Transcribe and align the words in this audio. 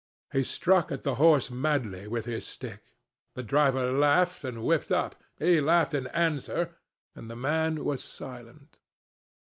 He 0.33 0.41
struck 0.41 0.91
at 0.91 1.03
the 1.03 1.13
horse 1.21 1.51
madly 1.51 2.07
with 2.07 2.25
his 2.25 2.47
stick. 2.47 2.81
The 3.35 3.43
driver 3.43 3.91
laughed 3.91 4.43
and 4.43 4.63
whipped 4.63 4.91
up. 4.91 5.13
He 5.37 5.61
laughed 5.61 5.93
in 5.93 6.07
answer, 6.07 6.73
and 7.13 7.29
the 7.29 7.35
man 7.35 7.85
was 7.85 8.03
silent. 8.03 8.79